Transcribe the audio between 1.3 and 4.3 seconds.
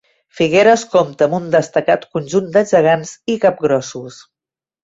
un destacat conjunt de gegants i capgrossos.